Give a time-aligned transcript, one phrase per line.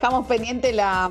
[0.00, 1.10] Estamos pendientes la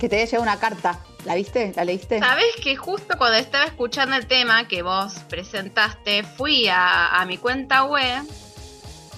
[0.00, 0.98] que te haya llegado una carta.
[1.24, 1.72] ¿La viste?
[1.76, 2.18] ¿La leíste?
[2.18, 7.84] Sabes que justo cuando estaba escuchando el tema que vos presentaste, fui a, mi cuenta
[7.84, 8.24] web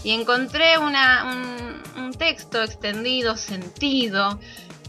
[0.04, 4.38] y encontré una, un, texto extendido, sentido,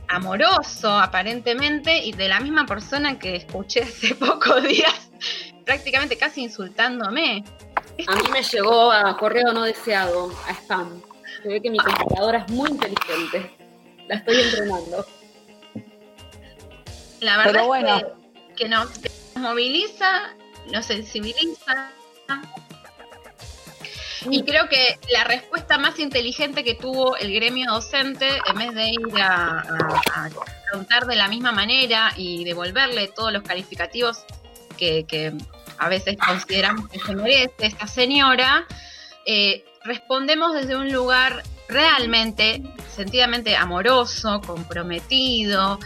[0.10, 5.09] amoroso aparentemente, y de la misma persona que escuché hace pocos días,
[5.64, 7.46] prácticamente casi insultándome.
[8.05, 11.02] A mí me llegó a correo no deseado, a spam.
[11.41, 13.57] Se ve que mi computadora es muy inteligente.
[14.08, 15.05] La estoy entrenando.
[17.20, 18.90] La verdad es que, nos,
[19.36, 20.34] moviliza,
[20.72, 21.91] nos sensibiliza.
[24.30, 28.90] Y creo que la respuesta más inteligente que tuvo el gremio docente, en vez de
[28.90, 29.64] ir a,
[30.72, 34.26] contar de la misma manera y devolverle todos los calificativos
[34.78, 35.34] que,
[35.80, 38.66] a veces consideramos que se merece esta señora,
[39.26, 45.80] eh, respondemos desde un lugar realmente, sentidamente amoroso, comprometido,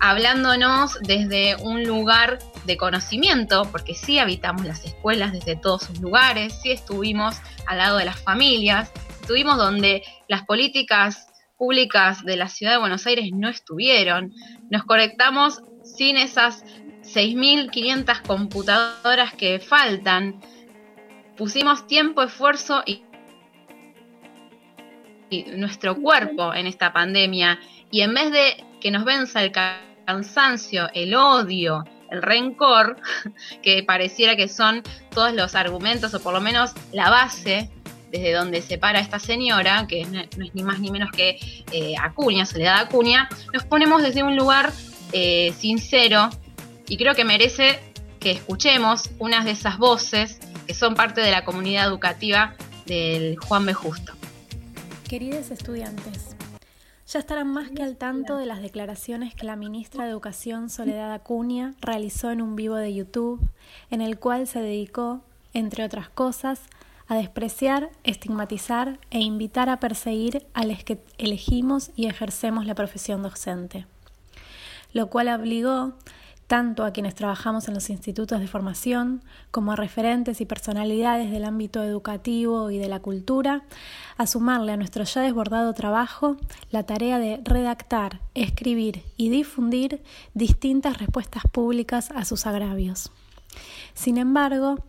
[0.00, 6.54] hablándonos desde un lugar de conocimiento, porque sí habitamos las escuelas desde todos sus lugares,
[6.62, 12.72] sí estuvimos al lado de las familias, estuvimos donde las políticas públicas de la ciudad
[12.72, 14.32] de Buenos Aires no estuvieron,
[14.70, 16.64] nos conectamos sin esas
[17.02, 20.40] 6.500 computadoras que faltan,
[21.36, 23.02] pusimos tiempo, esfuerzo y
[25.56, 27.58] nuestro cuerpo en esta pandemia
[27.90, 32.96] y en vez de que nos venza el cansancio, el odio, el rencor,
[33.62, 37.70] que pareciera que son todos los argumentos o por lo menos la base
[38.10, 41.38] desde donde se para esta señora, que no es ni más ni menos que
[41.72, 44.72] eh, Acuña, Soledad Acuña, nos ponemos desde un lugar
[45.12, 46.30] eh, sincero
[46.88, 47.78] y creo que merece
[48.18, 52.54] que escuchemos unas de esas voces que son parte de la comunidad educativa
[52.86, 53.74] del Juan B.
[53.74, 54.17] Justo.
[55.08, 56.36] Queridos estudiantes,
[57.06, 61.14] ya estarán más que al tanto de las declaraciones que la ministra de Educación Soledad
[61.14, 63.40] Acuña realizó en un vivo de YouTube,
[63.88, 65.22] en el cual se dedicó,
[65.54, 66.60] entre otras cosas,
[67.06, 73.22] a despreciar, estigmatizar e invitar a perseguir a los que elegimos y ejercemos la profesión
[73.22, 73.86] docente,
[74.92, 75.94] lo cual obligó
[76.48, 81.44] tanto a quienes trabajamos en los institutos de formación como a referentes y personalidades del
[81.44, 83.62] ámbito educativo y de la cultura,
[84.16, 86.36] a sumarle a nuestro ya desbordado trabajo
[86.70, 93.12] la tarea de redactar, escribir y difundir distintas respuestas públicas a sus agravios.
[93.92, 94.82] Sin embargo,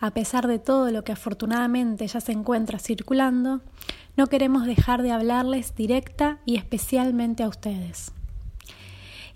[0.00, 3.62] a pesar de todo lo que afortunadamente ya se encuentra circulando,
[4.18, 8.12] no queremos dejar de hablarles directa y especialmente a ustedes.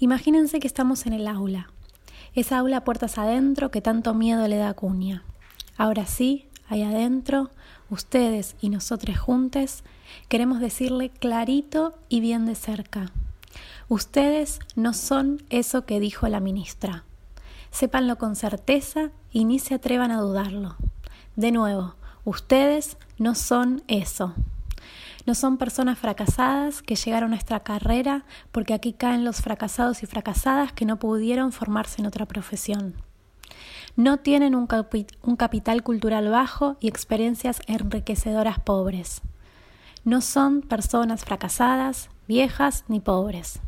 [0.02, 1.68] Imagínense que estamos en el aula,
[2.34, 5.24] esa aula puertas adentro que tanto miedo le da a Cuña.
[5.76, 7.50] Ahora sí, ahí adentro,
[7.90, 9.84] ustedes y nosotros juntos,
[10.28, 13.12] queremos decirle clarito y bien de cerca.
[13.90, 17.04] Ustedes no son eso que dijo la ministra.
[17.70, 20.76] Sépanlo con certeza y ni se atrevan a dudarlo.
[21.36, 24.32] De nuevo, ustedes no son eso.
[25.26, 30.06] No son personas fracasadas que llegaron a nuestra carrera porque aquí caen los fracasados y
[30.06, 32.94] fracasadas que no pudieron formarse en otra profesión.
[33.96, 34.66] No tienen un,
[35.36, 39.20] capital cultural bajo y experiencias enriquecedoras pobres.
[40.04, 43.60] No son personas fracasadas, viejas ni pobres.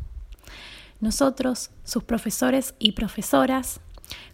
[1.01, 3.81] Nosotros, sus profesores y profesoras,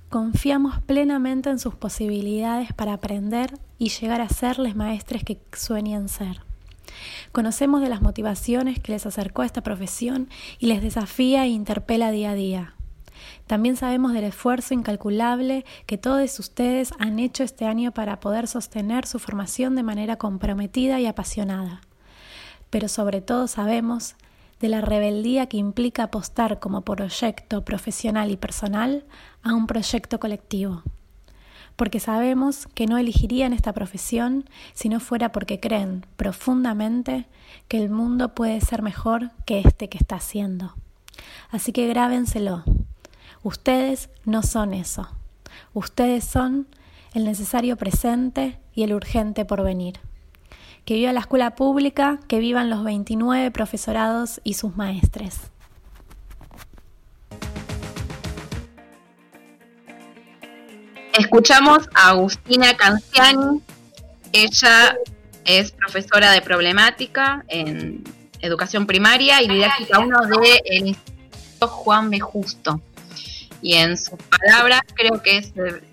[0.10, 6.08] confiamos plenamente en sus posibilidades para aprender y llegar a ser los maestres que sueñan
[6.08, 6.49] ser.
[7.32, 10.30] Conocemos de las motivaciones que les acercó a esta profesión
[10.60, 12.74] y les desafía e interpela día a día.
[13.48, 19.06] También sabemos del esfuerzo incalculable que todos ustedes han hecho este año para poder sostener
[19.06, 21.82] su formación de manera comprometida y apasionada.
[22.70, 24.16] Pero sobre todo sabemos
[24.60, 29.06] de la rebeldía que implica apostar como proyecto profesional y personal
[29.42, 30.84] a un proyecto colectivo
[31.80, 37.26] porque sabemos que no elegirían esta profesión si no fuera porque creen profundamente
[37.70, 40.76] que el mundo puede ser mejor que este que está haciendo.
[41.50, 42.66] Así que grábenselo.
[43.44, 45.08] Ustedes no son eso.
[45.74, 46.68] Ustedes son
[47.14, 50.00] el necesario presente y el urgente porvenir.
[50.84, 55.50] Que viva la escuela pública, que vivan los 29 profesorados y sus maestres.
[61.32, 63.62] Escuchamos a Agustina Canciani.
[64.34, 64.98] Ella
[65.46, 68.04] es profesora de problemática en
[68.42, 72.20] educación primaria y didáctica 1 del Instituto Juan B.
[72.20, 72.82] Justo.
[73.62, 75.84] Y en sus palabras creo que se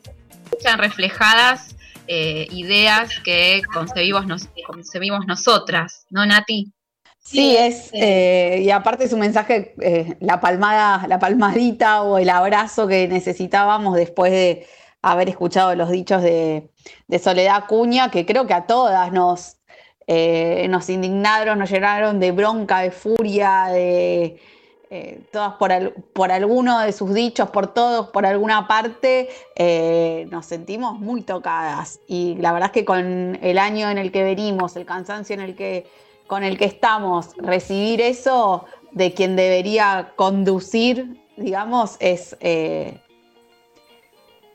[0.46, 6.72] escuchan reflejadas eh, ideas que concebimos, nos, concebimos nosotras, ¿no, Nati?
[7.18, 12.88] Sí, es, eh, y aparte su mensaje, eh, la palmada, la palmadita o el abrazo
[12.88, 14.66] que necesitábamos después de
[15.12, 16.70] haber escuchado los dichos de,
[17.22, 19.56] Soledad Cuña, que creo que a todas nos,
[20.06, 24.40] eh, nos indignaron, nos llenaron de bronca, de furia, de
[25.32, 29.28] todas por, por, alguno de sus dichos, por todos, por alguna parte,
[30.30, 32.00] nos sentimos muy tocadas.
[32.06, 35.40] Y la verdad es que con el año en el que venimos, el cansancio en
[35.40, 35.86] el que
[36.26, 43.00] con el que estamos, recibir eso de quien debería conducir, digamos, es eh,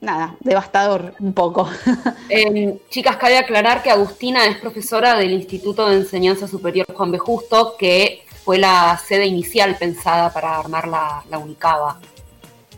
[0.02, 1.70] nada, devastador un poco.
[2.30, 7.18] Em, chicas, cabe aclarar que Agustina es profesora del Instituto de Enseñanza Superior Juan B.
[7.18, 12.00] Justo, que fue la sede inicial pensada para armar la, Unicaba.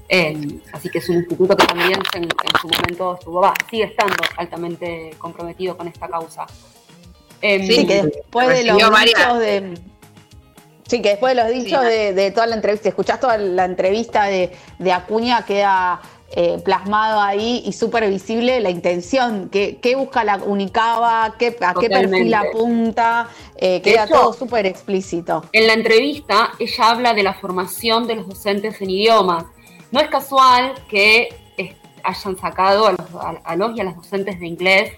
[0.10, 2.30] Em, así que es un instituto que también en,
[2.62, 6.46] su momento estuvo, va, sigue estando altamente comprometido con esta causa.
[7.42, 9.74] Em, sí, que después de los dichos de.
[10.88, 14.52] Sí, que después de los dichos de, toda la entrevista, escuchás toda la entrevista de,
[14.92, 16.02] Acuña, queda
[16.36, 21.90] eh, plasmado ahí y súper visible la intención, qué, busca la Unicaba, qué, a qué
[21.90, 25.46] perfil apunta, eh, queda todo súper explícito.
[25.52, 29.46] En la entrevista ella habla de la formación de los docentes en idiomas.
[29.92, 31.30] No es casual que
[32.04, 34.92] hayan sacado a los, a los y a las docentes de inglés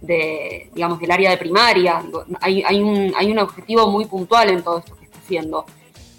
[0.00, 2.02] de, digamos, del área de primaria.
[2.40, 5.66] Hay, hay, un, hay un objetivo muy puntual en todo esto que está haciendo.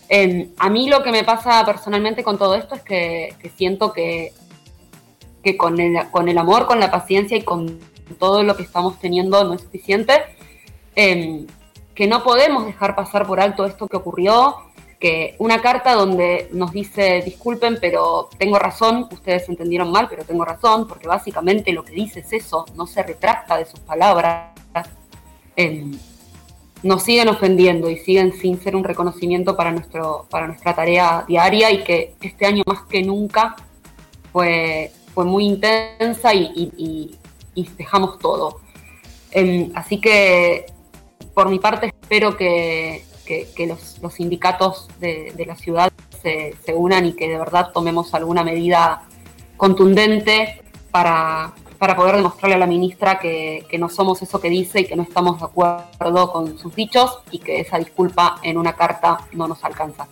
[0.08, 4.34] Em, a mí lo que me pasa personalmente con todo esto es que, siento que,
[5.44, 7.80] que con, el, con el amor, con la paciencia y con
[8.18, 10.14] todo lo que estamos teniendo no es suficiente,
[10.96, 11.48] em,
[11.96, 14.56] que no podemos dejar pasar por alto esto que ocurrió,
[15.00, 20.44] que una carta donde nos dice, disculpen, pero tengo razón, ustedes entendieron mal, pero tengo
[20.44, 24.52] razón, porque básicamente lo que dice es eso, no se retracta de sus palabras,
[25.56, 25.98] em,
[26.84, 31.72] nos siguen ofendiendo y siguen sin ser un reconocimiento para, nuestro, para nuestra tarea diaria
[31.72, 33.56] y que este año más que nunca
[34.32, 37.18] fue, fue muy intensa y,
[37.78, 38.62] dejamos todo.
[39.32, 40.66] Em, así que
[41.34, 47.28] por mi parte espero que, que, los, sindicatos de, la ciudad se, unan y que
[47.28, 49.10] de verdad tomemos alguna medida
[49.58, 51.54] contundente para,
[51.98, 55.38] poder demostrarle a la ministra que, no somos eso que dice y que no estamos
[55.42, 60.08] de acuerdo con sus dichos y que esa disculpa en una carta no nos alcanza.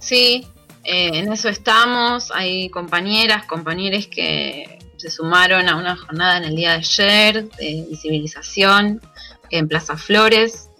[0.00, 0.48] Sí,
[0.84, 2.30] eh, en eso estamos.
[2.32, 7.86] Hay compañeras, compañeros que se sumaron a una jornada en el día de ayer de
[7.88, 9.00] visibilización
[9.50, 10.70] en Plaza Flores.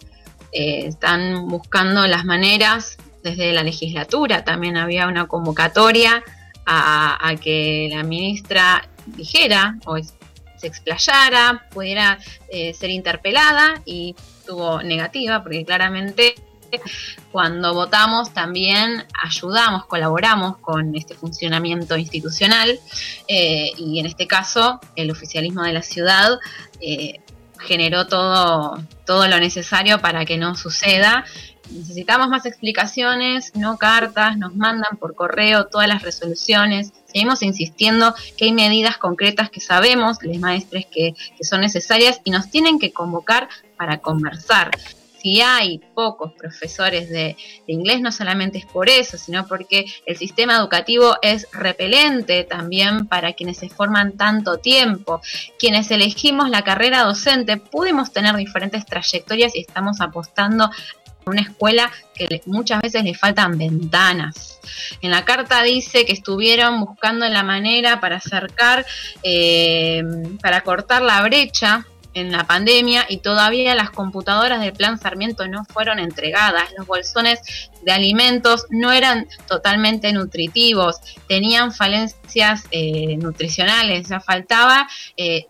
[0.53, 4.45] Eh, están buscando las maneras desde la legislatura.
[4.45, 6.23] También había una convocatoria
[6.67, 12.19] a, que la ministra dijera o se explayara, pudiera
[12.49, 14.15] eh, ser interpelada y
[14.47, 16.35] tuvo negativa porque claramente
[17.32, 22.79] cuando votamos también ayudamos, colaboramos con este funcionamiento institucional
[23.29, 26.38] eh, y en este caso el oficialismo de la ciudad
[27.65, 31.25] generó todo, todo lo necesario para que no suceda.
[31.71, 36.93] Necesitamos más explicaciones, no cartas, nos mandan por correo todas las resoluciones.
[37.06, 42.50] Seguimos insistiendo que hay medidas concretas que sabemos, les maestres, que son necesarias y nos
[42.50, 44.70] tienen que convocar para conversar
[45.25, 47.35] si hay pocos profesores de,
[47.67, 53.32] inglés, no solamente es por eso, sino porque el sistema educativo es repelente también para
[53.32, 55.22] quienes se forman tanto tiempo.
[55.58, 60.70] Quienes elegimos la carrera docente pudimos tener diferentes trayectorias y estamos apostando
[61.25, 64.60] una escuela que muchas veces le faltan ventanas.
[65.01, 68.84] En la carta dice que estuvieron buscando la manera para acercar,
[69.22, 70.03] eh,
[70.43, 75.65] para cortar la brecha en la pandemia y todavía las computadoras del plan Sarmiento no
[75.65, 76.71] fueron entregadas.
[76.79, 77.41] Los bolsones
[77.83, 85.47] de alimentos no eran totalmente nutritivos, tenían falencias eh, nutricionales, ya faltaba eh,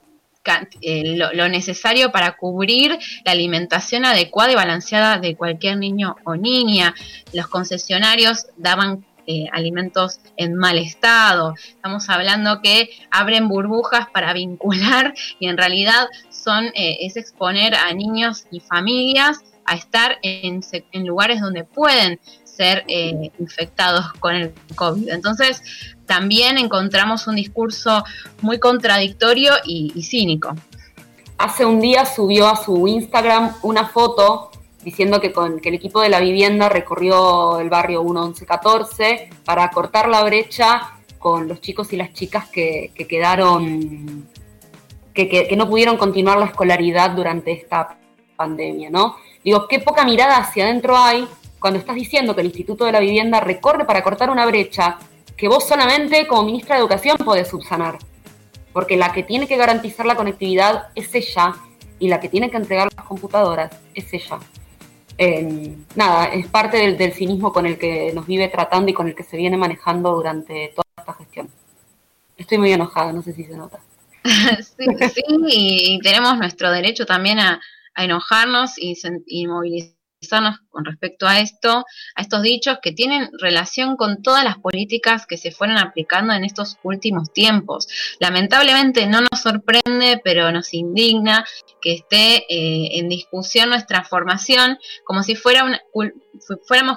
[0.83, 6.95] eh, lo, necesario para cubrir la alimentación adecuada y balanceada de cualquier niño o niña.
[7.33, 11.55] Los concesionarios daban eh, alimentos en mal estado.
[11.69, 17.93] Estamos hablando que abren burbujas para vincular y en realidad son eh, es exponer a
[17.93, 20.61] niños y familias a estar en,
[21.07, 25.09] lugares donde pueden ser eh, infectados con el COVID.
[25.09, 25.63] Entonces,
[26.05, 28.05] también encontramos un discurso
[28.43, 30.55] muy contradictorio y cínico.
[31.39, 34.51] Hace un día subió a su Instagram una foto
[34.85, 40.23] diciendo que, que el equipo de la vivienda recorrió el barrio 1114 para cortar la
[40.23, 44.29] brecha con los chicos y las chicas que, quedaron,
[45.15, 47.97] que, no pudieron continuar la escolaridad durante esta
[48.37, 49.17] pandemia, ¿no?
[49.43, 51.27] Digo, qué poca mirada hacia adentro hay
[51.59, 54.99] cuando estás diciendo que el Instituto de la Vivienda recorre para cortar una brecha
[55.35, 57.99] que vos solamente como ministra de Educación podés subsanar.
[58.75, 61.55] Porque la que tiene que garantizar la conectividad es ella
[61.99, 64.41] y la que tiene que entregar las computadoras es ella.
[65.95, 69.23] Nada, es parte del, cinismo con el que nos vive tratando y con el que
[69.23, 71.51] se viene manejando durante toda esta gestión.
[72.37, 73.81] Estoy muy enojada, no sé si se nota.
[74.25, 74.85] sí,
[75.49, 77.61] y tenemos nuestro derecho también a,
[77.97, 78.95] enojarnos y,
[79.27, 79.95] y movilizar
[80.71, 85.37] con respecto a esto, a estos dichos que tienen relación con todas las políticas que
[85.37, 87.89] se fueron aplicando en estos últimos tiempos.
[88.21, 91.45] Lamentablemente no nos sorprende, pero nos indigna
[91.81, 95.79] que esté eh, en discusión nuestra formación como si fuéramos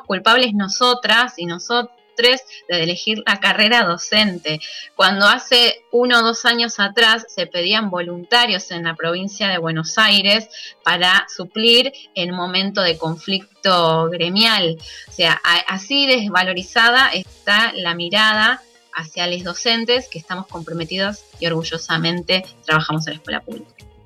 [0.06, 4.60] culpables nosotras y nosotros de elegir la carrera docente.
[4.96, 9.98] Cuando hace uno o dos años atrás se pedían voluntarios en la provincia de Buenos
[9.98, 10.50] Aires
[10.84, 14.78] para suplir en momento de conflicto gremial.
[15.08, 18.62] O sea, así desvalorizada está la mirada
[18.94, 23.87] hacia los docentes que estamos comprometidos y orgullosamente trabajamos en la escuela pública.